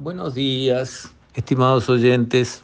Buenos 0.00 0.34
días, 0.34 1.12
estimados 1.34 1.90
oyentes. 1.90 2.62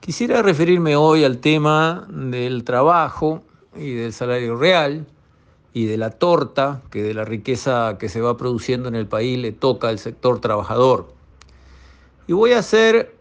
Quisiera 0.00 0.42
referirme 0.42 0.96
hoy 0.96 1.22
al 1.22 1.38
tema 1.38 2.08
del 2.10 2.64
trabajo 2.64 3.44
y 3.76 3.92
del 3.92 4.12
salario 4.12 4.56
real 4.56 5.06
y 5.72 5.86
de 5.86 5.96
la 5.96 6.10
torta 6.10 6.82
que 6.90 7.04
de 7.04 7.14
la 7.14 7.24
riqueza 7.24 7.98
que 8.00 8.08
se 8.08 8.20
va 8.20 8.36
produciendo 8.36 8.88
en 8.88 8.96
el 8.96 9.06
país 9.06 9.38
le 9.38 9.52
toca 9.52 9.90
al 9.90 10.00
sector 10.00 10.40
trabajador. 10.40 11.06
Y 12.26 12.32
voy 12.32 12.50
a 12.50 12.58
hacer 12.58 13.14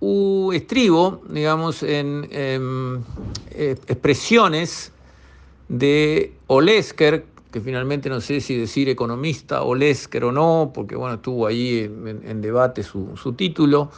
un 0.00 0.54
estribo, 0.54 1.20
digamos, 1.28 1.82
en, 1.82 2.26
en 2.30 3.04
eh, 3.50 3.76
expresiones 3.86 4.92
de 5.68 6.32
Olesker, 6.46 7.26
que 7.50 7.60
finalmente 7.60 8.08
no 8.08 8.20
sé 8.20 8.40
si 8.40 8.56
decir 8.56 8.88
economista 8.88 9.62
o 9.62 9.72
o 9.72 10.32
no, 10.32 10.70
porque 10.72 10.96
bueno, 10.96 11.16
estuvo 11.16 11.46
ahí 11.46 11.80
en, 11.80 12.40
debate 12.40 12.82
su, 12.82 13.34
título, 13.36 13.90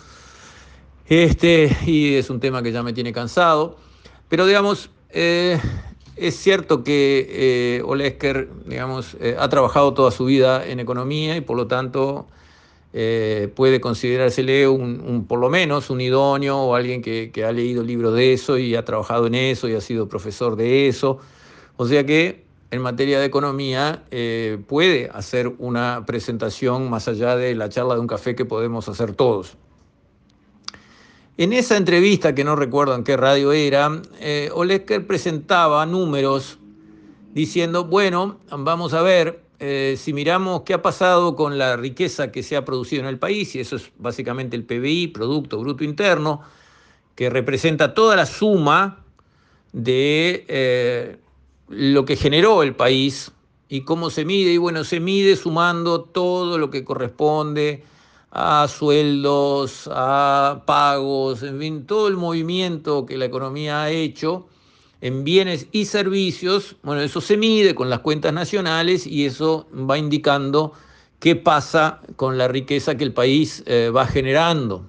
este, 1.07 1.77
y 1.87 2.15
es 2.15 2.31
un 2.31 2.41
tema 2.41 2.63
que 2.63 2.73
ya 2.73 2.83
me 2.83 2.93
tiene 2.93 3.13
cansado, 3.13 3.77
pero 4.29 4.47
digamos, 4.47 4.91
eh, 5.11 5.59
es 6.17 6.37
cierto 6.37 6.83
que 6.83 7.27
eh, 7.29 7.83
Olesker, 7.85 8.49
digamos, 8.67 9.17
eh, 9.21 9.37
ha 9.39 9.49
trabajado 9.49 9.93
toda 9.93 10.11
su 10.11 10.25
vida 10.25 10.67
en 10.67 10.81
economía 10.81 11.37
y 11.37 11.41
por 11.43 11.57
lo 11.57 11.67
tanto 11.67 12.27
puede 13.55 13.81
considerársele 13.81 14.69
un, 14.69 15.25
por 15.27 15.39
lo 15.39 15.49
menos 15.49 15.89
un 15.89 16.03
idóneo 16.03 16.59
o 16.59 16.75
alguien 16.75 17.01
que, 17.01 17.31
que 17.33 17.43
ha 17.43 17.51
leído 17.51 17.83
libros 17.83 18.15
de 18.15 18.35
eso 18.35 18.59
y 18.59 18.75
ha 18.75 18.85
trabajado 18.85 19.29
en 19.29 19.35
eso 19.35 19.67
y 19.67 19.75
ha 19.75 19.81
sido 19.81 20.11
profesor 20.11 20.57
de 20.57 20.89
eso. 20.89 21.19
O 21.79 21.87
sea 21.87 22.05
que 22.05 22.45
en 22.73 22.81
materia 22.81 23.21
de 23.21 23.27
economía 23.27 24.03
eh, 24.11 24.59
puede 24.67 25.11
hacer 25.13 25.53
una 25.59 26.05
presentación 26.07 26.89
más 26.89 27.07
allá 27.07 27.37
de 27.37 27.55
la 27.55 27.69
charla 27.69 27.95
de 27.95 28.01
un 28.01 28.07
café 28.07 28.35
que 28.35 28.47
podemos 28.47 28.89
hacer 28.89 29.13
todos. 29.15 29.59
En 31.37 31.53
esa 31.53 31.77
entrevista, 31.77 32.35
que 32.35 32.45
no 32.45 32.57
recuerdo 32.57 32.95
en 32.95 33.05
qué 33.05 33.19
radio 33.19 33.53
era, 33.53 34.01
eh, 34.21 34.51
Olesker 34.55 35.07
presentaba 35.07 35.85
números 35.85 36.59
diciendo, 37.35 37.85
bueno, 37.85 38.39
vamos 38.51 38.95
a 38.95 39.03
ver 39.03 39.43
eh, 39.59 39.97
si 39.99 40.15
miramos 40.15 40.63
qué 40.63 40.73
ha 40.73 40.81
pasado 40.81 41.37
con 41.37 41.59
la 41.59 41.77
riqueza 41.77 42.33
que 42.33 42.43
se 42.43 42.57
ha 42.57 42.65
producido 42.65 43.03
en 43.03 43.09
el 43.09 43.19
país, 43.19 43.55
y 43.55 43.61
eso 43.61 43.77
es 43.77 43.93
básicamente 43.99 44.57
el 44.57 44.65
PBI, 44.65 45.09
Producto 45.09 45.59
Bruto 45.59 45.85
Interno, 45.85 46.41
que 47.15 47.29
representa 47.29 47.93
toda 47.93 48.17
la 48.17 48.25
suma 48.25 49.05
de 49.75 51.21
lo 51.73 52.05
que 52.05 52.17
generó 52.17 52.63
el 52.63 52.75
país 52.75 53.33
y 53.69 53.83
cómo 53.83 54.11
se 54.11 54.25
mide. 54.25 54.53
Y 54.53 54.59
bueno, 54.59 54.85
se 54.85 55.01
mide 55.01 55.37
sumando 55.37 56.03
todo 56.03 56.59
lo 56.59 56.71
que 56.71 56.85
corresponde 56.85 57.85
a 58.31 58.67
sueldos, 58.69 59.91
a 59.93 60.63
pagos, 60.67 61.43
en 61.43 61.59
fin, 61.59 61.87
todo 61.87 62.09
el 62.09 62.17
movimiento 62.17 63.05
que 63.05 63.19
la 63.19 63.27
economía 63.27 63.83
ha 63.83 63.91
hecho 63.91 64.47
en 65.03 65.25
bienes 65.25 65.67
y 65.73 65.85
servicios, 65.85 66.77
bueno, 66.83 67.03
eso 67.03 67.21
se 67.21 67.37
mide 67.37 67.75
con 67.75 67.91
las 67.91 67.99
cuentas 67.99 68.33
nacionales 68.33 69.07
y 69.07 69.27
eso 69.27 69.67
va 69.75 69.99
indicando 69.99 70.73
qué 71.19 71.37
pasa 71.37 72.01
con 72.17 72.39
la 72.39 72.49
riqueza 72.49 72.97
que 72.97 73.05
el 73.05 73.13
país 73.13 73.65
eh, 73.67 73.91
va 73.95 74.07
generando 74.07 74.87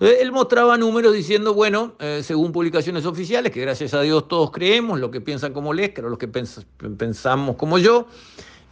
él 0.00 0.30
mostraba 0.30 0.76
números 0.76 1.14
diciendo, 1.14 1.54
bueno, 1.54 1.94
eh, 1.98 2.20
según 2.22 2.52
publicaciones 2.52 3.06
oficiales, 3.06 3.50
que 3.50 3.62
gracias 3.62 3.94
a 3.94 4.02
Dios 4.02 4.28
todos 4.28 4.50
creemos, 4.50 5.00
lo 5.00 5.10
que 5.10 5.22
piensan 5.22 5.54
como 5.54 5.72
Lesker 5.72 6.04
o 6.04 6.10
los 6.10 6.18
que 6.18 6.28
pensamos 6.28 7.56
como 7.56 7.78
yo, 7.78 8.06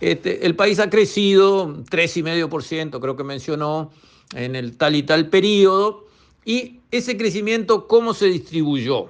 este, 0.01 0.45
el 0.45 0.55
país 0.55 0.79
ha 0.81 0.91
crecido 0.91 1.69
3,5%, 1.85 3.01
creo 3.01 3.17
que 3.17 3.25
mencionó, 3.25 3.91
en 4.35 4.55
el 4.55 4.77
tal 4.77 4.97
y 4.97 5.03
tal 5.03 5.29
periodo, 5.31 6.07
y 6.45 6.81
ese 6.91 7.17
crecimiento, 7.17 7.87
¿cómo 7.87 8.13
se 8.13 8.27
distribuyó? 8.27 9.07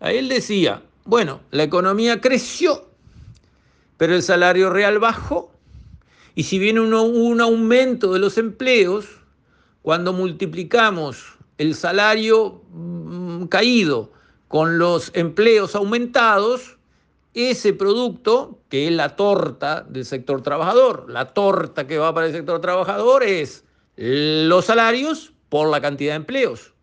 A 0.00 0.10
él 0.10 0.28
decía, 0.28 0.82
bueno, 1.04 1.40
la 1.52 1.62
economía 1.62 2.20
creció, 2.20 2.88
pero 3.98 4.16
el 4.16 4.22
salario 4.24 4.68
real 4.70 4.98
bajó, 4.98 5.52
y 6.34 6.42
si 6.42 6.58
viene 6.58 6.80
un 6.80 7.40
aumento 7.40 8.12
de 8.14 8.18
los 8.18 8.36
empleos, 8.36 9.21
cuando 9.82 10.12
multiplicamos 10.12 11.38
el 11.58 11.74
salario 11.74 12.62
mm, 12.72 13.44
caído 13.46 14.12
con 14.48 14.78
los 14.78 15.10
empleos 15.14 15.74
aumentados, 15.74 16.78
ese 17.34 17.72
producto, 17.72 18.58
que 18.68 18.86
es 18.88 18.92
la 18.92 19.16
torta 19.16 19.82
del 19.88 20.04
sector 20.04 20.42
trabajador, 20.42 21.06
la 21.08 21.32
torta 21.32 21.86
que 21.86 21.98
va 21.98 22.14
para 22.14 22.26
el 22.26 22.32
sector 22.32 22.60
trabajador 22.60 23.22
es 23.22 23.64
los 23.96 24.66
salarios 24.66 25.32
por 25.48 25.68
la 25.70 25.80
cantidad 25.80 26.12
de 26.12 26.16
empleos. 26.16 26.74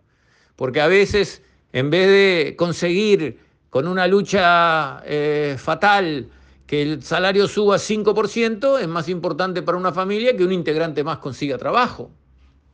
Porque 0.55 0.81
a 0.81 0.87
veces, 0.87 1.43
en 1.71 1.89
vez 1.89 2.07
de 2.07 2.55
conseguir 2.57 3.39
con 3.69 3.87
una 3.87 4.07
lucha 4.07 5.01
eh, 5.05 5.55
fatal 5.59 6.29
que 6.65 6.81
el 6.81 7.03
salario 7.03 7.47
suba 7.47 7.77
5%, 7.77 8.79
es 8.79 8.87
más 8.87 9.09
importante 9.09 9.61
para 9.61 9.77
una 9.77 9.91
familia 9.91 10.35
que 10.35 10.43
un 10.43 10.51
integrante 10.51 11.03
más 11.03 11.19
consiga 11.19 11.57
trabajo. 11.57 12.11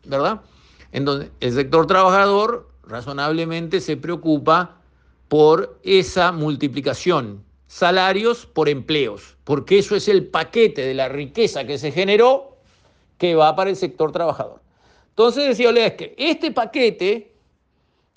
¿Verdad? 0.08 0.42
En 0.92 1.06
donde 1.06 1.32
el 1.40 1.54
sector 1.54 1.88
trabajador 1.88 2.70
razonablemente 2.84 3.82
se 3.82 3.98
preocupa 3.98 4.78
por 5.28 5.80
esa 5.84 6.32
multiplicación, 6.32 7.44
salarios 7.68 8.46
por 8.46 8.70
empleos, 8.70 9.36
porque 9.44 9.80
eso 9.80 9.96
es 9.96 10.08
el 10.08 10.28
paquete 10.28 10.82
de 10.82 10.94
la 10.94 11.10
riqueza 11.10 11.66
que 11.66 11.78
se 11.78 11.92
generó 11.92 12.58
que 13.18 13.36
va 13.36 13.56
para 13.56 13.70
el 13.70 13.76
sector 13.76 14.12
trabajador. 14.12 14.62
Entonces 15.10 15.48
decía 15.48 15.96
que 15.96 16.14
este 16.18 16.52
paquete 16.52 17.34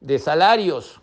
de 0.00 0.18
salarios 0.18 1.00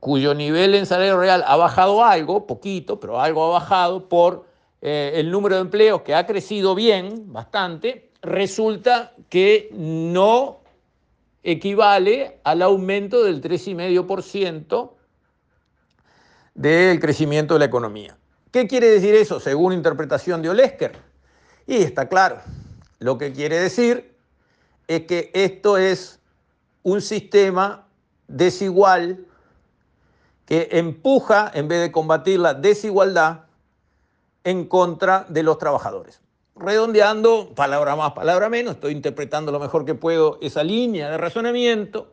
cuyo 0.00 0.34
nivel 0.34 0.74
en 0.74 0.86
salario 0.86 1.18
real 1.18 1.42
ha 1.46 1.56
bajado 1.56 2.04
algo, 2.04 2.46
poquito, 2.46 3.00
pero 3.00 3.20
algo 3.20 3.46
ha 3.46 3.58
bajado 3.58 4.08
por 4.08 4.46
eh, 4.80 5.12
el 5.14 5.30
número 5.30 5.56
de 5.56 5.62
empleos 5.62 6.02
que 6.02 6.14
ha 6.14 6.26
crecido 6.26 6.74
bien, 6.74 7.32
bastante, 7.32 8.05
resulta 8.22 9.12
que 9.28 9.68
no 9.72 10.60
equivale 11.42 12.40
al 12.44 12.62
aumento 12.62 13.22
del 13.22 13.40
3,5% 13.40 14.92
del 16.54 17.00
crecimiento 17.00 17.54
de 17.54 17.60
la 17.60 17.66
economía. 17.66 18.16
¿Qué 18.50 18.66
quiere 18.66 18.88
decir 18.90 19.14
eso 19.14 19.38
según 19.38 19.72
interpretación 19.72 20.42
de 20.42 20.50
Olesker? 20.50 20.98
Y 21.66 21.76
está 21.76 22.08
claro, 22.08 22.38
lo 22.98 23.18
que 23.18 23.32
quiere 23.32 23.58
decir 23.60 24.16
es 24.88 25.02
que 25.02 25.30
esto 25.34 25.76
es 25.76 26.20
un 26.82 27.02
sistema 27.02 27.86
desigual 28.28 29.26
que 30.46 30.68
empuja, 30.72 31.50
en 31.54 31.68
vez 31.68 31.80
de 31.80 31.92
combatir 31.92 32.38
la 32.38 32.54
desigualdad, 32.54 33.46
en 34.44 34.66
contra 34.66 35.26
de 35.28 35.42
los 35.42 35.58
trabajadores 35.58 36.20
redondeando, 36.56 37.54
palabra 37.54 37.96
más, 37.96 38.12
palabra 38.12 38.48
menos, 38.48 38.74
estoy 38.74 38.92
interpretando 38.92 39.52
lo 39.52 39.60
mejor 39.60 39.84
que 39.84 39.94
puedo 39.94 40.38
esa 40.40 40.64
línea 40.64 41.10
de 41.10 41.18
razonamiento, 41.18 42.12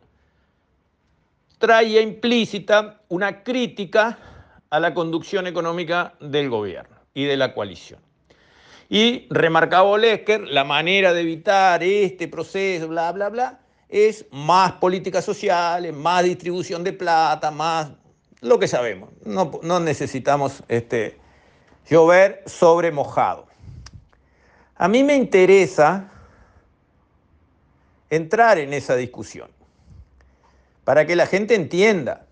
traía 1.57 2.01
implícita 2.01 3.01
una 3.07 3.43
crítica 3.43 4.17
a 4.69 4.79
la 4.79 4.93
conducción 4.93 5.47
económica 5.47 6.15
del 6.19 6.49
gobierno 6.49 6.97
y 7.13 7.25
de 7.25 7.37
la 7.37 7.53
coalición. 7.53 7.99
Y 8.89 9.27
remarcaba 9.29 9.83
Olesker, 9.83 10.41
la 10.41 10.65
manera 10.65 11.13
de 11.13 11.21
evitar 11.21 11.81
este 11.83 12.27
proceso, 12.27 12.89
bla, 12.89 13.11
bla, 13.11 13.29
bla, 13.29 13.59
es 13.87 14.25
más 14.31 14.73
políticas 14.73 15.23
sociales, 15.23 15.93
más 15.95 16.23
distribución 16.23 16.83
de 16.83 16.93
plata, 16.93 17.49
más 17.49 17.91
lo 18.41 18.59
que 18.59 18.67
sabemos. 18.67 19.09
No, 19.23 19.51
no 19.63 19.79
necesitamos 19.79 20.63
este, 20.67 21.17
llover 21.89 22.43
sobre 22.45 22.91
mojado. 22.91 23.52
A 24.75 24.87
mí 24.87 25.03
me 25.03 25.15
interesa 25.15 26.11
entrar 28.09 28.57
en 28.57 28.73
esa 28.73 28.95
discusión 28.95 29.49
para 30.83 31.05
que 31.05 31.15
la 31.15 31.27
gente 31.27 31.55
entienda 31.55 32.25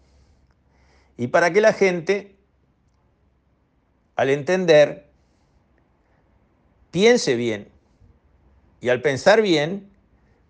y 1.17 1.27
para 1.27 1.51
que 1.53 1.61
la 1.61 1.73
gente, 1.73 2.35
al 4.15 4.29
entender, 4.29 5.07
piense 6.89 7.35
bien 7.35 7.69
y 8.81 8.89
al 8.89 9.01
pensar 9.01 9.41
bien, 9.41 9.89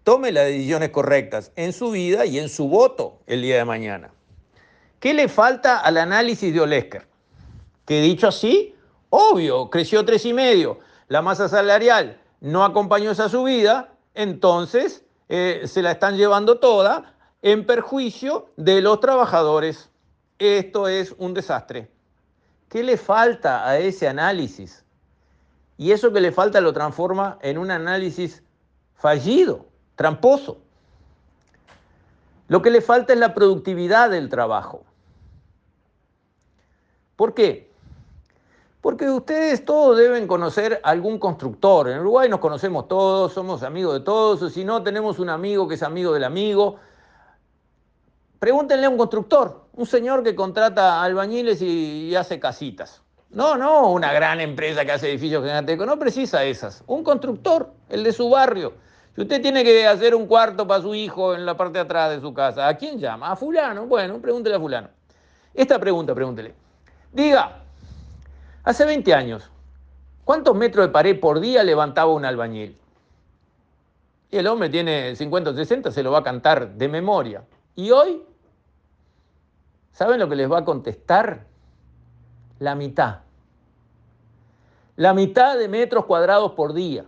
tome 0.03 0.31
las 0.31 0.47
decisiones 0.47 0.89
correctas 0.89 1.51
en 1.55 1.73
su 1.73 1.91
vida 1.91 2.25
y 2.25 2.39
en 2.39 2.49
su 2.49 2.67
voto 2.67 3.19
el 3.27 3.41
día 3.41 3.57
de 3.57 3.65
mañana. 3.65 4.11
¿Qué 4.99 5.13
le 5.13 5.27
falta 5.27 5.79
al 5.79 5.97
análisis 5.97 6.53
de 6.53 6.61
Olesker? 6.61 7.07
Que 7.85 8.01
dicho 8.01 8.27
así, 8.27 8.75
obvio, 9.09 9.69
creció 9.69 10.05
tres 10.05 10.25
y 10.25 10.33
medio 10.33 10.79
la 11.11 11.21
masa 11.21 11.49
salarial 11.49 12.21
no 12.39 12.63
acompañó 12.63 13.11
esa 13.11 13.27
subida, 13.27 13.89
entonces 14.13 15.03
eh, 15.27 15.63
se 15.65 15.81
la 15.81 15.91
están 15.91 16.15
llevando 16.15 16.59
toda 16.59 17.15
en 17.41 17.65
perjuicio 17.65 18.47
de 18.55 18.81
los 18.81 19.01
trabajadores. 19.01 19.89
Esto 20.39 20.87
es 20.87 21.13
un 21.17 21.33
desastre. 21.33 21.91
¿Qué 22.69 22.81
le 22.81 22.95
falta 22.95 23.67
a 23.67 23.77
ese 23.77 24.07
análisis? 24.07 24.85
Y 25.77 25.91
eso 25.91 26.13
que 26.13 26.21
le 26.21 26.31
falta 26.31 26.61
lo 26.61 26.71
transforma 26.71 27.37
en 27.41 27.57
un 27.57 27.71
análisis 27.71 28.41
fallido, 28.95 29.65
tramposo. 29.97 30.61
Lo 32.47 32.61
que 32.61 32.69
le 32.69 32.79
falta 32.79 33.11
es 33.11 33.19
la 33.19 33.33
productividad 33.33 34.11
del 34.11 34.29
trabajo. 34.29 34.85
¿Por 37.17 37.33
qué? 37.33 37.69
Porque 38.81 39.07
ustedes 39.07 39.63
todos 39.63 39.95
deben 39.97 40.25
conocer 40.25 40.81
algún 40.83 41.19
constructor. 41.19 41.87
En 41.87 41.99
Uruguay 41.99 42.27
nos 42.27 42.39
conocemos 42.39 42.87
todos, 42.87 43.31
somos 43.31 43.61
amigos 43.61 43.93
de 43.93 43.99
todos, 43.99 44.41
o 44.41 44.49
si 44.49 44.65
no, 44.65 44.81
tenemos 44.81 45.19
un 45.19 45.29
amigo 45.29 45.67
que 45.67 45.75
es 45.75 45.83
amigo 45.83 46.13
del 46.13 46.23
amigo. 46.23 46.77
Pregúntenle 48.39 48.87
a 48.87 48.89
un 48.89 48.97
constructor, 48.97 49.65
un 49.73 49.85
señor 49.85 50.23
que 50.23 50.33
contrata 50.33 51.03
albañiles 51.03 51.61
y, 51.61 52.15
hace 52.15 52.39
casitas. 52.39 53.03
No, 53.29 53.55
no 53.55 53.91
una 53.91 54.11
gran 54.11 54.41
empresa 54.41 54.83
que 54.83 54.93
hace 54.93 55.09
edificios 55.11 55.43
gigantescos, 55.43 55.85
no 55.85 55.99
precisa 55.99 56.43
esas. 56.43 56.83
Un 56.87 57.03
constructor, 57.03 57.71
el 57.87 58.03
de 58.03 58.11
su 58.11 58.31
barrio. 58.31 58.73
Si 59.13 59.21
usted 59.21 59.43
tiene 59.43 59.63
que 59.63 59.85
hacer 59.85 60.15
un 60.15 60.25
cuarto 60.25 60.65
para 60.65 60.81
su 60.81 60.95
hijo 60.95 61.35
en 61.35 61.45
la 61.45 61.55
parte 61.55 61.73
de 61.73 61.81
atrás 61.81 62.09
de 62.09 62.19
su 62.19 62.33
casa, 62.33 62.67
¿a 62.67 62.75
quién 62.75 62.97
llama? 62.97 63.31
A 63.31 63.35
fulano. 63.35 63.85
Bueno, 63.85 64.19
pregúntele 64.19 64.55
a 64.55 64.59
fulano. 64.59 64.89
Esta 65.53 65.77
pregunta, 65.77 66.15
pregúntele. 66.15 66.55
Diga, 67.11 67.61
hace 68.63 68.85
20 68.85 69.13
años, 69.13 69.51
¿cuántos 70.23 70.55
metros 70.55 70.85
de 70.85 70.91
pared 70.91 71.19
por 71.19 71.39
día 71.39 71.63
levantaba 71.63 72.11
un 72.11 72.25
albañil? 72.25 72.77
Y 74.29 74.37
el 74.37 74.47
hombre 74.47 74.69
tiene 74.69 75.15
50 75.15 75.49
o 75.49 75.53
60, 75.53 75.91
se 75.91 76.03
lo 76.03 76.11
va 76.11 76.19
a 76.19 76.23
cantar 76.23 76.75
de 76.75 76.87
memoria. 76.87 77.43
¿Y 77.75 77.91
hoy? 77.91 78.23
¿Saben 79.91 80.19
lo 80.19 80.29
que 80.29 80.35
les 80.35 80.49
va 80.49 80.59
a 80.59 80.65
contestar? 80.65 81.45
La 82.59 82.75
mitad. 82.75 83.19
La 84.95 85.13
mitad 85.13 85.57
de 85.57 85.67
metros 85.67 86.05
cuadrados 86.05 86.53
por 86.53 86.73
día. 86.73 87.05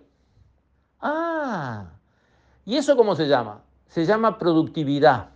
Ah, 0.99 1.91
¿y 2.65 2.77
eso 2.77 2.97
cómo 2.97 3.15
se 3.15 3.27
llama? 3.27 3.61
Se 3.87 4.05
llama 4.05 4.37
productividad. 4.37 5.32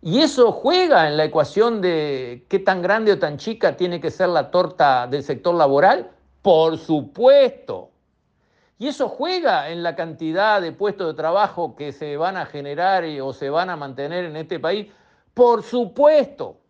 Y 0.00 0.20
eso 0.20 0.52
juega 0.52 1.08
en 1.08 1.16
la 1.16 1.24
ecuación 1.24 1.80
de 1.80 2.46
qué 2.48 2.58
tan 2.60 2.82
grande 2.82 3.12
o 3.12 3.18
tan 3.18 3.36
chica 3.36 3.76
tiene 3.76 4.00
que 4.00 4.10
ser 4.10 4.28
la 4.28 4.50
torta 4.50 5.06
del 5.06 5.22
sector 5.22 5.54
laboral. 5.54 6.10
Por 6.40 6.78
supuesto. 6.78 7.90
Y 8.78 8.86
eso 8.86 9.08
juega 9.08 9.70
en 9.70 9.82
la 9.82 9.96
cantidad 9.96 10.62
de 10.62 10.70
puestos 10.70 11.08
de 11.08 11.14
trabajo 11.14 11.74
que 11.74 11.92
se 11.92 12.16
van 12.16 12.36
a 12.36 12.46
generar 12.46 13.04
o 13.20 13.32
se 13.32 13.50
van 13.50 13.70
a 13.70 13.76
mantener 13.76 14.24
en 14.24 14.36
este 14.36 14.60
país. 14.60 14.86
Por 15.34 15.64
supuesto. 15.64 16.60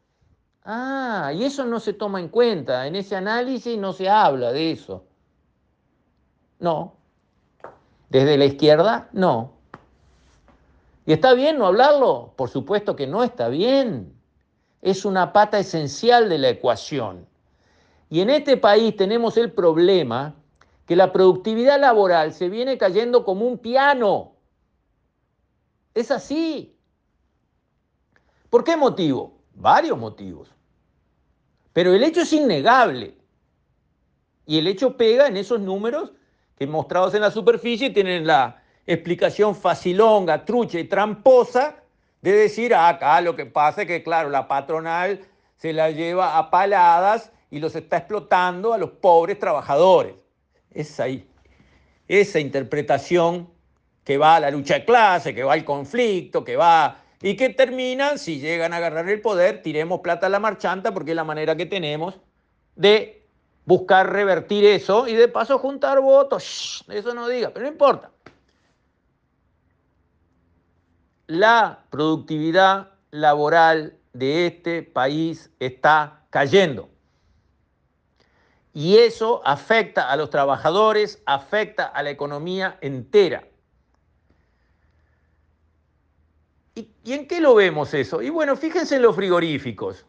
Ah, 0.65 1.33
y 1.35 1.45
eso 1.45 1.67
no 1.67 1.81
se 1.81 1.93
toma 1.93 2.21
en 2.21 2.29
cuenta. 2.29 2.87
En 2.87 2.97
ese 2.97 3.15
análisis 3.15 3.77
no 3.77 3.93
se 3.93 4.09
habla 4.09 4.53
de 4.53 4.73
eso. 4.73 5.05
No. 6.59 6.95
Desde 8.09 8.39
la 8.39 8.47
izquierda, 8.47 9.11
no. 9.13 9.58
¿Y 11.09 11.15
está 11.15 11.33
bien 11.33 11.57
no 11.57 11.65
hablarlo? 11.65 12.35
Por 12.37 12.51
supuesto 12.51 12.95
que 12.95 13.07
no 13.07 13.25
está 13.25 13.49
bien. 13.49 14.13
Es 14.83 15.07
una 15.07 15.33
pata 15.33 15.59
esencial 15.59 16.29
de 16.29 16.37
la 16.37 16.51
ecuación. 16.51 17.27
Y 18.11 18.21
en 18.21 18.29
este 18.29 18.59
país 18.59 18.95
tenemos 18.95 19.39
el 19.39 19.51
problema 19.51 20.35
que 20.85 20.97
la 20.97 21.11
productividad 21.11 21.81
laboral 21.81 22.35
se 22.35 22.51
viene 22.51 22.77
cayendo 22.77 23.25
como 23.25 23.47
un 23.47 23.57
piano. 23.57 24.35
Es 25.95 26.11
así. 26.11 26.77
¿Por 28.51 28.63
qué 28.63 28.77
motivo? 28.77 29.33
Varios 29.55 29.97
motivos. 29.97 30.51
Pero 31.73 31.95
el 31.95 32.05
hecho 32.05 32.21
es 32.21 32.33
innegable. 32.35 33.17
Y 34.45 34.59
el 34.59 34.67
hecho 34.67 34.99
pega 34.99 35.27
en 35.27 35.39
esos 35.39 35.59
números 35.59 36.13
que 36.59 36.67
mostrados 36.67 37.15
en 37.15 37.23
la 37.23 37.31
superficie 37.31 37.89
tienen 37.89 38.27
la, 38.27 38.58
explicación 38.89 39.55
facilonga, 39.55 40.47
trucha 40.47 40.81
y 40.81 40.85
tramposa 40.85 41.77
de 42.23 42.33
decir, 42.33 42.75
ah, 42.75 42.89
acá 42.89 43.21
lo 43.21 43.37
que 43.37 43.45
pasa 43.45 43.83
es 43.83 43.87
que, 43.87 44.03
claro, 44.03 44.31
la 44.31 44.49
patronal 44.49 45.21
se 45.57 45.75
la 45.75 45.91
lleva 45.91 46.39
a 46.39 46.51
paladas 46.51 47.31
y 47.51 47.61
los 47.61 47.77
está 47.77 47.99
explotando 47.99 48.73
a 48.73 48.79
los 48.79 48.91
pobres 48.91 49.39
trabajadores. 49.39 50.15
Es. 50.71 51.01
Esa 52.09 52.41
interpretación 52.41 53.51
que 54.05 54.17
va 54.17 54.37
a 54.37 54.41
la 54.41 54.51
lucha 54.51 54.75
de 54.75 54.85
clase, 54.87 55.35
que 55.35 55.45
va 55.45 55.53
al 55.53 55.65
conflicto, 55.65 56.43
que 56.43 56.57
va 56.57 57.03
y 57.21 57.37
que 57.37 57.51
termina, 57.51 58.17
si 58.17 58.41
llegan 58.41 58.73
a 58.73 58.79
agarrar 58.79 59.09
el 59.11 59.21
poder, 59.21 59.61
tiremos 59.61 60.01
plata 60.01 60.27
a 60.27 60.31
la 60.31 60.39
marchanta 60.39 60.95
porque 60.95 61.11
es 61.11 61.17
la 61.17 61.25
manera 61.25 61.57
que 61.57 61.67
tenemos 61.67 62.19
de 62.75 63.27
buscar 63.67 64.11
revertir 64.11 64.65
eso 64.65 65.07
y 65.07 65.15
de 65.15 65.29
paso 65.29 65.59
juntar 65.59 66.01
votos. 66.01 66.87
eso 66.89 67.13
no 67.13 67.29
diga, 67.29 67.51
pero 67.51 67.67
no 67.67 67.73
importa. 67.73 68.11
La 71.29 71.85
productividad 71.91 72.89
laboral 73.11 73.97
de 74.15 74.47
este 74.47 74.83
país 74.83 75.51
está 75.61 76.25
cayendo. 76.31 76.89
Y 78.73 78.97
eso 78.97 79.43
afecta 79.45 80.11
a 80.11 80.17
los 80.17 80.31
trabajadores, 80.31 81.23
afecta 81.27 81.85
a 81.85 82.03
la 82.03 82.11
economía 82.11 82.79
entera. 82.81 83.45
¿Y, 86.75 86.89
en 87.13 87.27
qué 87.27 87.41
lo 87.41 87.55
vemos 87.55 87.93
eso? 87.93 88.23
Y 88.23 88.31
bueno, 88.31 88.57
fíjense 88.57 88.97
en 88.97 89.03
los 89.03 89.15
frigoríficos. 89.15 90.07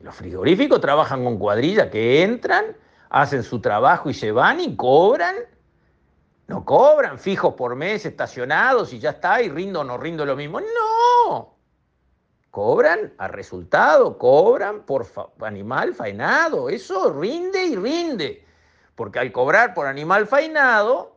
Los 0.00 0.14
frigoríficos 0.16 0.80
trabajan 0.80 1.24
con 1.24 1.38
cuadrillas 1.38 1.88
que 1.88 2.22
entran, 2.22 2.76
hacen 3.08 3.42
su 3.42 3.60
trabajo 3.60 4.10
y 4.10 4.14
se 4.14 4.32
van 4.32 4.60
y 4.60 4.74
cobran 4.74 5.36
no 6.46 6.64
cobran 6.64 7.18
fijos 7.18 7.54
por 7.54 7.74
mes, 7.74 8.04
estacionados 8.04 8.92
y 8.92 8.98
ya 8.98 9.10
está, 9.10 9.40
y 9.40 9.48
rindo 9.48 9.80
o 9.80 9.84
no 9.84 9.96
rindo 9.96 10.26
lo 10.26 10.36
mismo. 10.36 10.60
No. 10.60 11.54
Cobran 12.50 13.14
a 13.18 13.28
resultado, 13.28 14.18
cobran 14.18 14.82
por 14.82 15.06
animal 15.40 15.94
faenado. 15.94 16.68
Eso 16.68 17.12
rinde 17.12 17.64
y 17.64 17.76
rinde. 17.76 18.44
Porque 18.94 19.18
al 19.18 19.32
cobrar 19.32 19.74
por 19.74 19.86
animal 19.86 20.26
faenado, 20.26 21.16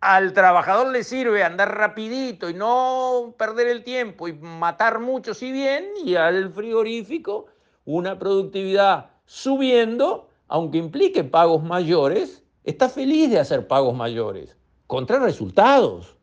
al 0.00 0.32
trabajador 0.32 0.88
le 0.88 1.04
sirve 1.04 1.44
andar 1.44 1.76
rapidito 1.76 2.48
y 2.48 2.54
no 2.54 3.34
perder 3.36 3.66
el 3.66 3.84
tiempo 3.84 4.28
y 4.28 4.32
matar 4.32 4.98
mucho 4.98 5.34
si 5.34 5.52
bien, 5.52 5.90
y 6.02 6.14
al 6.14 6.50
frigorífico 6.52 7.46
una 7.84 8.18
productividad 8.18 9.10
subiendo, 9.26 10.28
aunque 10.48 10.78
implique 10.78 11.22
pagos 11.22 11.62
mayores, 11.62 12.42
está 12.70 12.88
feliz 12.88 13.30
de 13.30 13.38
hacer 13.38 13.68
pagos 13.68 13.94
mayores, 13.94 14.56
contra 14.86 15.18
resultados. 15.18 16.16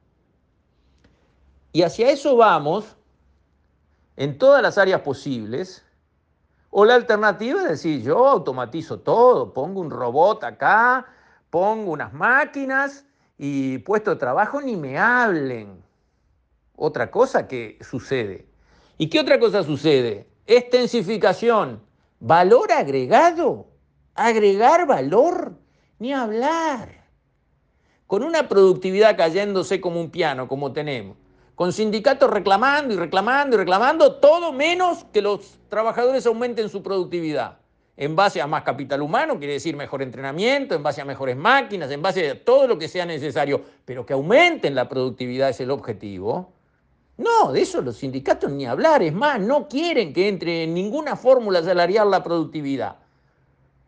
Y 1.72 1.84
hacia 1.84 2.10
eso 2.10 2.36
vamos 2.36 2.96
en 4.16 4.38
todas 4.38 4.62
las 4.62 4.78
áreas 4.78 5.02
posibles. 5.02 5.84
O 6.70 6.86
la 6.86 6.96
alternativa 6.96 7.62
es 7.62 7.70
decir, 7.70 8.02
yo 8.02 8.28
automatizo 8.28 9.00
todo, 9.00 9.54
pongo 9.54 9.80
un 9.80 9.90
robot 9.90 10.44
acá, 10.44 11.06
pongo 11.50 11.92
unas 11.92 12.14
máquinas 12.14 13.06
y 13.38 13.78
puesto 13.80 14.12
de 14.12 14.18
trabajo 14.18 14.62
ni 14.62 14.76
me 14.76 14.98
hablen. 14.98 15.84
Otra 16.76 17.10
cosa 17.10 17.48
que 17.48 17.78
sucede. 17.82 18.48
¿Y 18.98 19.10
qué 19.10 19.20
otra 19.20 19.40
cosa 19.40 19.64
sucede? 19.64 20.30
Extensificación, 20.46 21.82
valor 22.20 22.72
agregado, 22.72 23.68
agregar 24.16 24.86
valor. 24.88 25.54
Ni 26.00 26.14
hablar. 26.14 27.06
Con 28.06 28.24
una 28.24 28.48
productividad 28.48 29.18
cayéndose 29.18 29.82
como 29.82 30.00
un 30.00 30.12
piano, 30.12 30.48
como 30.48 30.72
tenemos. 30.72 31.18
Con 31.56 31.74
sindicatos 31.74 32.30
reclamando 32.30 32.94
y 32.94 32.98
reclamando 32.98 33.56
y 33.56 33.60
reclamando, 33.60 34.16
todo 34.16 34.54
menos 34.54 35.06
que 35.12 35.22
los 35.24 35.58
trabajadores 35.70 36.26
aumenten 36.28 36.70
su 36.70 36.84
productividad. 36.84 37.58
En 37.98 38.16
base 38.16 38.40
a 38.40 38.46
más 38.46 38.62
capital 38.62 39.02
humano, 39.02 39.40
quiere 39.40 39.54
decir 39.54 39.76
mejor 39.76 40.04
entrenamiento, 40.04 40.76
en 40.76 40.84
base 40.84 41.02
a 41.02 41.06
mejores 41.06 41.36
máquinas, 41.36 41.90
en 41.90 42.04
base 42.04 42.30
a 42.30 42.46
todo 42.46 42.68
lo 42.68 42.78
que 42.78 42.88
sea 42.88 43.08
necesario, 43.08 43.64
pero 43.86 44.06
que 44.06 44.14
aumenten 44.14 44.76
la 44.76 44.88
productividad 44.88 45.50
es 45.50 45.60
el 45.62 45.72
objetivo. 45.72 46.54
No, 47.18 47.52
de 47.52 47.62
eso 47.62 47.82
los 47.82 47.98
sindicatos 47.98 48.52
ni 48.52 48.68
hablar, 48.68 49.02
es 49.02 49.14
más, 49.14 49.40
no 49.40 49.68
quieren 49.68 50.14
que 50.14 50.28
entre 50.28 50.66
en 50.66 50.76
ninguna 50.76 51.16
fórmula 51.16 51.64
salarial 51.64 52.12
la 52.12 52.22
productividad. 52.22 52.98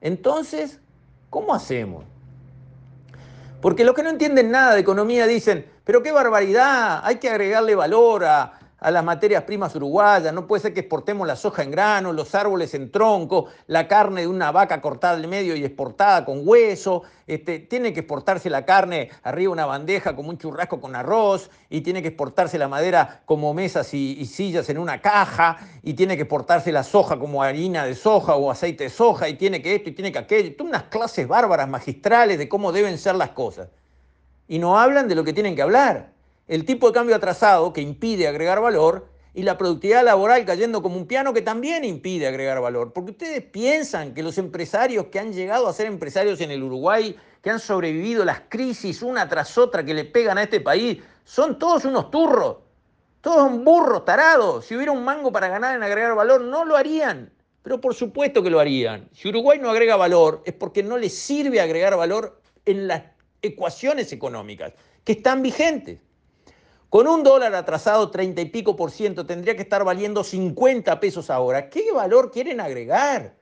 Entonces, 0.01 0.79
¿Cómo 1.29 1.53
hacemos? 1.53 2.05
Porque 3.61 3.83
los 3.83 3.93
que 3.93 4.03
no 4.03 4.09
entienden 4.09 4.51
nada 4.51 4.73
de 4.73 4.81
economía 4.81 5.27
dicen, 5.27 5.65
pero 5.83 6.01
qué 6.01 6.11
barbaridad, 6.11 7.01
hay 7.03 7.17
que 7.17 7.29
agregarle 7.29 7.75
valor 7.75 8.25
a, 8.25 8.58
a 8.79 8.91
las 8.91 9.03
materias 9.03 9.43
primas 9.43 9.75
uruguayas, 9.75 10.33
no 10.33 10.47
puede 10.47 10.61
ser 10.61 10.73
que 10.73 10.81
exportemos 10.81 11.27
la 11.27 11.35
soja 11.35 11.63
en 11.63 11.71
grano, 11.71 12.13
los 12.13 12.33
árboles 12.35 12.73
en 12.73 12.91
tronco, 12.91 13.47
la 13.67 13.87
carne 13.87 14.21
de 14.21 14.27
una 14.27 14.51
vaca 14.51 14.81
cortada 14.81 15.15
al 15.15 15.27
medio 15.27 15.55
y 15.55 15.65
exportada 15.65 16.25
con 16.25 16.41
hueso, 16.47 17.03
este, 17.27 17.59
tiene 17.59 17.93
que 17.93 18.01
exportarse 18.01 18.49
la 18.49 18.65
carne 18.65 19.09
arriba 19.23 19.49
de 19.49 19.53
una 19.53 19.65
bandeja 19.65 20.15
como 20.15 20.29
un 20.29 20.37
churrasco 20.37 20.79
con 20.79 20.95
arroz, 20.95 21.49
y 21.69 21.81
tiene 21.81 22.01
que 22.01 22.09
exportarse 22.09 22.57
la 22.57 22.67
madera 22.67 23.21
como 23.25 23.53
mesas 23.53 23.93
y, 23.93 24.25
sillas 24.25 24.69
en 24.69 24.77
una 24.77 25.01
caja, 25.01 25.57
y 25.83 25.93
tiene 25.93 26.15
que 26.15 26.23
exportarse 26.23 26.71
la 26.71 26.83
soja 26.83 27.19
como 27.19 27.43
harina 27.43 27.85
de 27.85 27.95
soja 27.95 28.35
o 28.35 28.49
aceite 28.49 28.85
de 28.85 28.89
soja, 28.89 29.29
y 29.29 29.35
tiene 29.35 29.61
que 29.61 29.75
esto 29.75 29.89
y 29.89 29.93
tiene 29.93 30.11
que 30.11 30.19
aquello, 30.19 30.55
unas 30.63 30.83
clases 30.83 31.27
bárbaras 31.27 31.67
magistrales 31.67 32.37
de 32.37 32.47
cómo 32.47 32.71
deben 32.71 32.97
ser 32.97 33.15
las 33.15 33.31
cosas. 33.31 33.69
y 34.47 34.57
no 34.57 34.79
hablan 34.79 35.07
de 35.07 35.15
lo 35.15 35.23
que 35.23 35.31
tienen 35.31 35.55
que 35.55 35.61
hablar. 35.61 36.11
El 36.49 36.65
tipo 36.65 36.87
de 36.87 36.93
cambio 36.93 37.15
atrasado 37.15 37.73
que 37.73 37.81
impide 37.81 38.27
agregar 38.27 38.59
valor 38.59 39.07
y 39.35 39.43
la 39.43 39.55
productividad 39.55 40.03
laboral 40.03 40.45
cayendo 40.45 40.81
como 40.81 40.97
un 40.97 41.05
piano 41.05 41.31
que 41.31 41.43
también 41.43 41.83
impide 41.83 42.25
agregar 42.25 42.59
valor. 42.59 42.91
Porque 42.91 43.11
ustedes 43.11 43.43
piensan 43.43 44.15
que 44.15 44.23
los 44.23 44.39
empresarios 44.39 45.05
que 45.11 45.19
han 45.19 45.31
llegado 45.31 45.67
a 45.67 45.73
ser 45.73 45.85
empresarios 45.85 46.41
en 46.41 46.49
el 46.49 46.63
Uruguay, 46.63 47.15
que 47.43 47.51
han 47.51 47.59
sobrevivido 47.59 48.25
las 48.25 48.41
crisis 48.49 49.03
una 49.03 49.29
tras 49.29 49.59
otra 49.59 49.85
que 49.85 49.93
le 49.93 50.05
pegan 50.05 50.39
a 50.39 50.41
este 50.41 50.59
país, 50.59 50.97
son 51.23 51.59
todos 51.59 51.85
unos 51.85 52.09
turros, 52.09 52.57
todos 53.21 53.43
un 53.43 53.63
burros 53.63 54.03
tarados. 54.03 54.65
Si 54.65 54.75
hubiera 54.75 54.91
un 54.91 55.03
mango 55.03 55.31
para 55.31 55.49
ganar 55.49 55.75
en 55.75 55.83
agregar 55.83 56.15
valor, 56.15 56.41
no 56.41 56.65
lo 56.65 56.75
harían. 56.75 57.31
Pero 57.61 57.79
por 57.79 57.93
supuesto 57.93 58.41
que 58.41 58.49
lo 58.49 58.59
harían. 58.59 59.07
Si 59.13 59.29
Uruguay 59.29 59.59
no 59.59 59.69
agrega 59.69 59.97
valor, 59.97 60.41
es 60.45 60.55
porque 60.55 60.81
no 60.81 60.97
le 60.97 61.09
sirve 61.09 61.61
agregar 61.61 61.95
valor 61.95 62.41
en 62.65 62.87
las 62.87 63.03
ecuaciones 63.43 64.11
económicas 64.11 64.73
que 65.03 65.11
están 65.11 65.43
vigentes. 65.43 65.99
Con 66.89 67.07
un 67.07 67.21
dólar 67.21 67.53
atrasado 67.53 68.09
30 68.09 68.41
y 68.41 68.45
pico 68.45 68.75
por 68.75 68.89
ciento 68.89 69.25
tendría 69.25 69.55
que 69.55 69.61
estar 69.61 69.83
valiendo 69.83 70.23
50 70.23 70.99
pesos 70.99 71.29
ahora. 71.29 71.69
¿Qué 71.69 71.91
valor 71.91 72.31
quieren 72.31 72.59
agregar? 72.59 73.35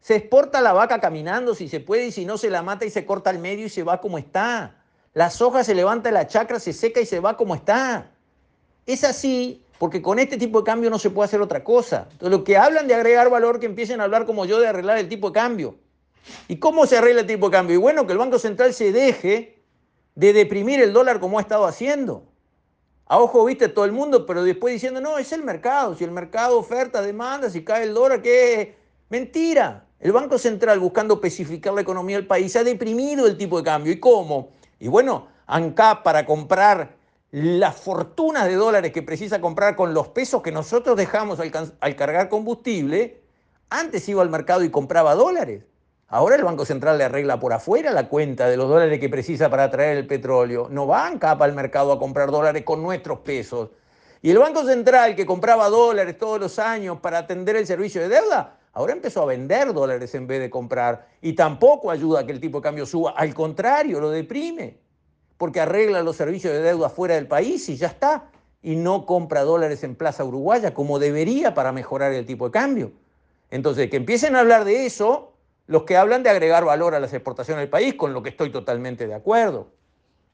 Se 0.00 0.14
exporta 0.14 0.60
la 0.60 0.72
vaca 0.72 1.00
caminando 1.00 1.56
si 1.56 1.68
se 1.68 1.80
puede 1.80 2.06
y 2.06 2.12
si 2.12 2.24
no 2.24 2.38
se 2.38 2.50
la 2.50 2.62
mata 2.62 2.84
y 2.84 2.90
se 2.90 3.04
corta 3.04 3.30
al 3.30 3.40
medio 3.40 3.66
y 3.66 3.68
se 3.68 3.82
va 3.82 4.00
como 4.00 4.16
está. 4.16 4.76
Las 5.12 5.42
hojas 5.42 5.66
se 5.66 5.74
levanta 5.74 6.12
la 6.12 6.28
chacra, 6.28 6.60
se 6.60 6.72
seca 6.72 7.00
y 7.00 7.06
se 7.06 7.18
va 7.18 7.36
como 7.36 7.56
está. 7.56 8.12
Es 8.86 9.02
así 9.02 9.64
porque 9.78 10.00
con 10.00 10.20
este 10.20 10.36
tipo 10.36 10.60
de 10.60 10.64
cambio 10.64 10.88
no 10.88 11.00
se 11.00 11.10
puede 11.10 11.26
hacer 11.26 11.40
otra 11.40 11.64
cosa. 11.64 12.06
Entonces, 12.12 12.30
lo 12.30 12.44
que 12.44 12.56
hablan 12.56 12.86
de 12.86 12.94
agregar 12.94 13.28
valor, 13.28 13.58
que 13.58 13.66
empiecen 13.66 14.00
a 14.00 14.04
hablar 14.04 14.24
como 14.24 14.44
yo 14.44 14.60
de 14.60 14.68
arreglar 14.68 14.98
el 14.98 15.08
tipo 15.08 15.30
de 15.30 15.34
cambio. 15.34 15.74
¿Y 16.46 16.58
cómo 16.58 16.86
se 16.86 16.98
arregla 16.98 17.22
el 17.22 17.26
tipo 17.26 17.48
de 17.48 17.56
cambio? 17.56 17.74
Y 17.74 17.78
bueno, 17.78 18.06
que 18.06 18.12
el 18.12 18.18
Banco 18.18 18.38
Central 18.38 18.72
se 18.72 18.92
deje 18.92 19.58
de 20.14 20.32
deprimir 20.32 20.80
el 20.80 20.92
dólar 20.92 21.18
como 21.18 21.38
ha 21.38 21.42
estado 21.42 21.66
haciendo 21.66 22.31
a 23.12 23.18
ojo 23.18 23.44
viste 23.44 23.68
todo 23.68 23.84
el 23.84 23.92
mundo, 23.92 24.24
pero 24.24 24.42
después 24.42 24.72
diciendo, 24.72 24.98
no, 24.98 25.18
es 25.18 25.32
el 25.32 25.42
mercado, 25.42 25.94
si 25.94 26.02
el 26.02 26.12
mercado 26.12 26.58
oferta, 26.58 27.02
demanda, 27.02 27.50
si 27.50 27.62
cae 27.62 27.82
el 27.82 27.92
dólar, 27.92 28.22
¿qué? 28.22 28.74
Mentira. 29.10 29.84
El 30.00 30.12
Banco 30.12 30.38
Central, 30.38 30.80
buscando 30.80 31.12
especificar 31.16 31.74
la 31.74 31.82
economía 31.82 32.16
del 32.16 32.26
país, 32.26 32.56
ha 32.56 32.64
deprimido 32.64 33.26
el 33.26 33.36
tipo 33.36 33.58
de 33.58 33.64
cambio. 33.64 33.92
¿Y 33.92 34.00
cómo? 34.00 34.52
Y 34.80 34.88
bueno, 34.88 35.28
ANCAP 35.44 36.02
para 36.02 36.24
comprar 36.24 36.96
las 37.30 37.76
fortunas 37.76 38.46
de 38.46 38.54
dólares 38.54 38.92
que 38.92 39.02
precisa 39.02 39.42
comprar 39.42 39.76
con 39.76 39.92
los 39.92 40.08
pesos 40.08 40.40
que 40.40 40.50
nosotros 40.50 40.96
dejamos 40.96 41.38
al, 41.38 41.52
al 41.80 41.96
cargar 41.96 42.30
combustible, 42.30 43.20
antes 43.68 44.08
iba 44.08 44.22
al 44.22 44.30
mercado 44.30 44.64
y 44.64 44.70
compraba 44.70 45.14
dólares. 45.14 45.64
Ahora 46.14 46.36
el 46.36 46.44
Banco 46.44 46.66
Central 46.66 46.98
le 46.98 47.04
arregla 47.04 47.40
por 47.40 47.54
afuera 47.54 47.90
la 47.90 48.06
cuenta 48.06 48.46
de 48.46 48.58
los 48.58 48.68
dólares 48.68 49.00
que 49.00 49.08
precisa 49.08 49.48
para 49.48 49.70
traer 49.70 49.96
el 49.96 50.06
petróleo. 50.06 50.68
No 50.70 50.86
van 50.86 51.18
capa 51.18 51.46
al 51.46 51.54
mercado 51.54 51.90
a 51.90 51.98
comprar 51.98 52.30
dólares 52.30 52.64
con 52.64 52.82
nuestros 52.82 53.20
pesos. 53.20 53.70
Y 54.20 54.30
el 54.30 54.36
Banco 54.36 54.62
Central 54.62 55.16
que 55.16 55.24
compraba 55.24 55.70
dólares 55.70 56.18
todos 56.18 56.38
los 56.38 56.58
años 56.58 56.98
para 57.00 57.16
atender 57.16 57.56
el 57.56 57.66
servicio 57.66 58.02
de 58.02 58.10
deuda, 58.10 58.58
ahora 58.74 58.92
empezó 58.92 59.22
a 59.22 59.24
vender 59.24 59.72
dólares 59.72 60.14
en 60.14 60.26
vez 60.26 60.40
de 60.40 60.50
comprar. 60.50 61.08
Y 61.22 61.32
tampoco 61.32 61.90
ayuda 61.90 62.20
a 62.20 62.26
que 62.26 62.32
el 62.32 62.40
tipo 62.40 62.58
de 62.58 62.64
cambio 62.64 62.84
suba. 62.84 63.12
Al 63.12 63.32
contrario, 63.32 63.98
lo 63.98 64.10
deprime. 64.10 64.80
Porque 65.38 65.60
arregla 65.60 66.02
los 66.02 66.16
servicios 66.16 66.52
de 66.52 66.60
deuda 66.60 66.90
fuera 66.90 67.14
del 67.14 67.26
país 67.26 67.66
y 67.70 67.76
ya 67.78 67.86
está. 67.86 68.24
Y 68.60 68.76
no 68.76 69.06
compra 69.06 69.44
dólares 69.44 69.82
en 69.82 69.94
Plaza 69.94 70.22
Uruguaya 70.24 70.74
como 70.74 70.98
debería 70.98 71.54
para 71.54 71.72
mejorar 71.72 72.12
el 72.12 72.26
tipo 72.26 72.44
de 72.44 72.52
cambio. 72.52 72.92
Entonces, 73.50 73.88
que 73.88 73.96
empiecen 73.96 74.36
a 74.36 74.40
hablar 74.40 74.66
de 74.66 74.84
eso 74.84 75.31
los 75.72 75.84
que 75.84 75.96
hablan 75.96 76.22
de 76.22 76.28
agregar 76.28 76.66
valor 76.66 76.94
a 76.94 77.00
las 77.00 77.14
exportaciones 77.14 77.62
del 77.62 77.70
país, 77.70 77.94
con 77.94 78.12
lo 78.12 78.22
que 78.22 78.28
estoy 78.28 78.50
totalmente 78.50 79.06
de 79.06 79.14
acuerdo. 79.14 79.72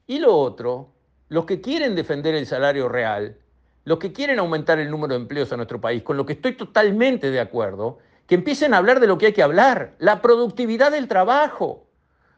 Y 0.05 0.19
lo 0.19 0.35
otro, 0.35 0.89
los 1.29 1.45
que 1.45 1.61
quieren 1.61 1.95
defender 1.95 2.35
el 2.35 2.45
salario 2.45 2.89
real, 2.89 3.37
los 3.85 3.99
que 3.99 4.11
quieren 4.11 4.37
aumentar 4.39 4.79
el 4.79 4.91
número 4.91 5.13
de 5.13 5.21
empleos 5.21 5.53
a 5.53 5.55
nuestro 5.55 5.79
país, 5.79 6.03
con 6.03 6.17
lo 6.17 6.25
que 6.25 6.33
estoy 6.33 6.57
totalmente 6.57 7.31
de 7.31 7.39
acuerdo, 7.39 7.99
que 8.27 8.35
empiecen 8.35 8.73
a 8.73 8.79
hablar 8.79 8.99
de 8.99 9.07
lo 9.07 9.17
que 9.17 9.27
hay 9.27 9.33
que 9.33 9.41
hablar, 9.41 9.93
la 9.97 10.21
productividad 10.21 10.91
del 10.91 11.07
trabajo. 11.07 11.87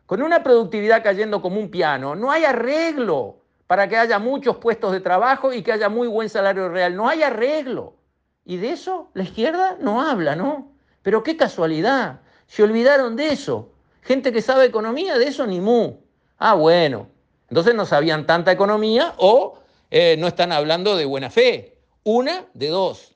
Con 0.05 0.21
una 0.21 0.43
productividad 0.43 1.01
cayendo 1.01 1.41
como 1.41 1.59
un 1.59 1.71
piano, 1.71 2.15
no 2.15 2.29
hay 2.29 2.45
arreglo 2.45 3.41
para 3.65 3.89
que 3.89 3.97
haya 3.97 4.19
muchos 4.19 4.57
puestos 4.57 4.91
de 4.91 4.99
trabajo 4.99 5.51
y 5.53 5.63
que 5.63 5.71
haya 5.71 5.89
muy 5.89 6.07
buen 6.07 6.29
salario 6.29 6.69
real. 6.69 6.95
No 6.95 7.09
hay 7.09 7.23
arreglo. 7.23 7.95
Y 8.45 8.57
de 8.57 8.73
eso 8.73 9.09
la 9.15 9.23
izquierda 9.23 9.77
no 9.79 10.03
habla, 10.03 10.35
¿no? 10.35 10.71
Pero 11.01 11.23
qué 11.23 11.35
casualidad. 11.35 12.21
Se 12.51 12.63
olvidaron 12.63 13.15
de 13.15 13.29
eso. 13.29 13.69
Gente 14.01 14.33
que 14.33 14.41
sabe 14.41 14.65
economía, 14.65 15.17
de 15.17 15.23
eso 15.23 15.47
ni 15.47 15.61
mu. 15.61 16.01
Ah, 16.37 16.53
bueno. 16.53 17.07
Entonces 17.47 17.73
no 17.73 17.85
sabían 17.85 18.25
tanta 18.25 18.51
economía 18.51 19.13
o 19.19 19.59
eh, 19.89 20.17
no 20.19 20.27
están 20.27 20.51
hablando 20.51 20.97
de 20.97 21.05
buena 21.05 21.29
fe. 21.29 21.77
Una 22.03 22.47
de 22.53 22.67
dos. 22.67 23.15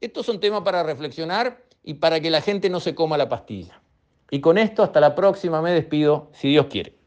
Estos 0.00 0.26
son 0.26 0.38
temas 0.38 0.62
para 0.62 0.84
reflexionar 0.84 1.60
y 1.82 1.94
para 1.94 2.20
que 2.20 2.30
la 2.30 2.40
gente 2.40 2.70
no 2.70 2.78
se 2.78 2.94
coma 2.94 3.18
la 3.18 3.28
pastilla. 3.28 3.82
Y 4.30 4.40
con 4.40 4.56
esto, 4.58 4.84
hasta 4.84 5.00
la 5.00 5.16
próxima, 5.16 5.60
me 5.60 5.72
despido, 5.72 6.30
si 6.32 6.50
Dios 6.50 6.66
quiere. 6.66 7.01